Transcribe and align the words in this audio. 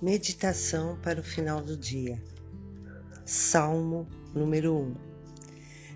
Meditação 0.00 0.98
para 1.02 1.20
o 1.20 1.24
final 1.24 1.62
do 1.62 1.74
dia. 1.74 2.22
Salmo 3.24 4.06
número 4.34 4.76
1. 4.76 4.94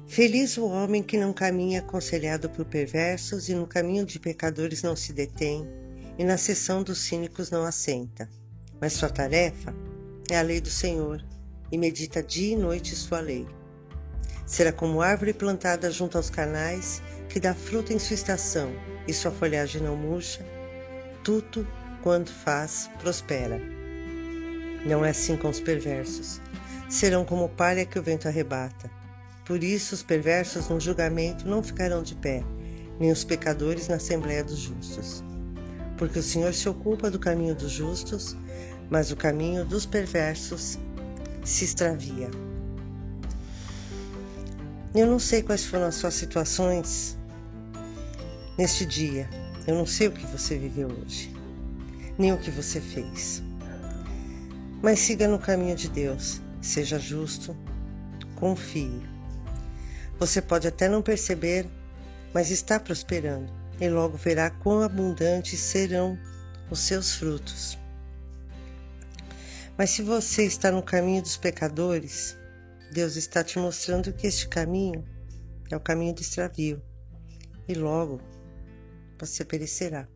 Feliz 0.07 0.57
o 0.57 0.65
homem 0.65 1.03
que 1.03 1.19
não 1.19 1.35
caminha 1.35 1.81
aconselhado 1.81 2.49
por 2.49 2.65
perversos 2.65 3.51
e 3.51 3.55
no 3.55 3.67
caminho 3.67 4.07
de 4.07 4.19
pecadores 4.19 4.83
não 4.83 4.97
se 4.97 5.13
detém 5.13 5.69
e 6.19 6.25
na 6.25 6.39
sessão 6.39 6.83
dos 6.83 7.01
cínicos 7.01 7.51
não 7.51 7.63
assenta. 7.63 8.27
Mas 8.81 8.95
sua 8.95 9.11
tarefa 9.11 9.75
é 10.31 10.39
a 10.39 10.43
lei 10.43 10.63
do 10.63 10.71
Senhor 10.71 11.23
e 11.71 11.77
medita 11.77 12.23
dia 12.23 12.55
e 12.55 12.59
noite 12.59 12.97
sua 12.97 13.21
lei. 13.21 13.47
Será 14.47 14.73
como 14.73 15.03
árvore 15.03 15.35
plantada 15.35 15.91
junto 15.91 16.17
aos 16.17 16.31
canais 16.31 17.03
que 17.29 17.39
dá 17.39 17.55
fruta 17.55 17.93
em 17.93 17.99
sua 17.99 18.15
estação 18.15 18.73
e 19.07 19.13
sua 19.13 19.31
folhagem 19.31 19.83
não 19.83 19.95
murcha. 19.95 20.43
Tudo 21.23 21.69
quando 22.03 22.31
faz 22.31 22.89
prospera. 22.99 23.80
Não 24.85 25.05
é 25.05 25.11
assim 25.11 25.37
com 25.37 25.49
os 25.49 25.61
perversos. 25.61 26.41
Serão 26.89 27.25
como 27.25 27.49
palha 27.49 27.85
que 27.85 27.99
o 27.99 28.03
vento 28.03 28.27
arrebata. 28.27 28.91
Por 29.45 29.63
isso, 29.63 29.95
os 29.95 30.03
perversos 30.03 30.69
no 30.69 30.81
julgamento 30.81 31.47
não 31.47 31.63
ficarão 31.63 32.03
de 32.03 32.15
pé, 32.15 32.43
nem 32.99 33.11
os 33.11 33.25
pecadores 33.25 33.89
na 33.89 33.97
Assembleia 33.97 34.43
dos 34.43 34.59
Justos. 34.59 35.23
Porque 35.97 36.19
o 36.19 36.23
Senhor 36.23 36.55
se 36.55 36.69
ocupa 36.69 37.11
do 37.11 37.19
caminho 37.19 37.55
dos 37.55 37.73
justos, 37.73 38.37
mas 38.89 39.11
o 39.11 39.17
caminho 39.17 39.65
dos 39.65 39.85
perversos 39.85 40.79
se 41.45 41.65
extravia. 41.65 42.31
Eu 44.95 45.07
não 45.07 45.19
sei 45.19 45.43
quais 45.43 45.65
foram 45.65 45.87
as 45.87 45.97
suas 45.97 46.15
situações 46.15 47.19
neste 48.57 48.87
dia. 48.87 49.29
Eu 49.67 49.75
não 49.75 49.87
sei 49.87 50.09
o 50.09 50.13
que 50.13 50.27
você 50.27 50.59
viveu 50.59 50.89
hoje, 50.89 51.33
nem 52.19 52.33
o 52.33 52.39
que 52.39 52.51
você 52.51 52.81
fez. 52.81 53.43
Mas 54.83 55.01
siga 55.01 55.29
no 55.29 55.39
caminho 55.39 55.77
de 55.77 55.89
Deus, 55.89 56.41
seja 56.61 56.99
justo, 56.99 57.57
confie. 58.37 59.03
Você 60.19 60.41
pode 60.41 60.67
até 60.67 60.89
não 60.89 61.03
perceber, 61.03 61.67
mas 62.33 62.51
está 62.51 62.81
prosperando 62.81 63.53
e 63.81 63.89
logo 63.89 64.17
verá 64.17 64.51
quão 64.51 64.83
abundantes 64.83 65.59
serão 65.59 66.19
os 66.71 66.81
seus 66.81 67.15
frutos. 67.15 67.79
Mas 69.77 69.91
se 69.91 70.03
você 70.03 70.45
está 70.45 70.71
no 70.71 70.83
caminho 70.83 71.23
dos 71.23 71.37
pecadores, 71.37 72.37
Deus 72.93 73.17
está 73.17 73.43
te 73.43 73.59
mostrando 73.59 74.13
que 74.13 74.27
este 74.27 74.49
caminho 74.49 75.05
é 75.71 75.77
o 75.77 75.81
caminho 75.81 76.15
do 76.15 76.21
extravio 76.21 76.83
e 77.69 77.75
logo 77.75 78.21
você 79.19 79.45
perecerá. 79.45 80.09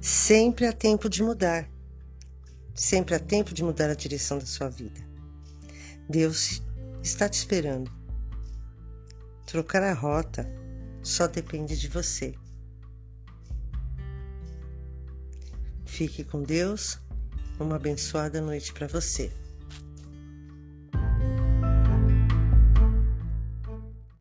Sempre 0.00 0.66
há 0.66 0.72
tempo 0.72 1.08
de 1.08 1.22
mudar. 1.22 1.75
Sempre 2.76 3.14
há 3.14 3.18
tempo 3.18 3.54
de 3.54 3.64
mudar 3.64 3.88
a 3.88 3.94
direção 3.94 4.38
da 4.38 4.44
sua 4.44 4.68
vida. 4.68 5.00
Deus 6.08 6.62
está 7.02 7.26
te 7.26 7.38
esperando. 7.38 7.90
Trocar 9.46 9.82
a 9.82 9.94
rota 9.94 10.46
só 11.02 11.26
depende 11.26 11.78
de 11.78 11.88
você. 11.88 12.34
Fique 15.86 16.22
com 16.22 16.42
Deus. 16.42 17.00
Uma 17.58 17.76
abençoada 17.76 18.42
noite 18.42 18.74
para 18.74 18.86
você. 18.86 19.32